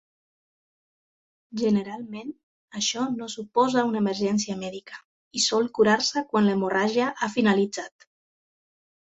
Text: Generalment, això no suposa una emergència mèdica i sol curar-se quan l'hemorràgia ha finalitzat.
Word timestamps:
Generalment, 1.61 2.31
això 2.79 3.03
no 3.19 3.27
suposa 3.33 3.83
una 3.89 4.01
emergència 4.05 4.57
mèdica 4.63 4.99
i 5.41 5.45
sol 5.49 5.71
curar-se 5.79 6.27
quan 6.33 6.49
l'hemorràgia 6.51 7.13
ha 7.21 7.31
finalitzat. 7.39 8.11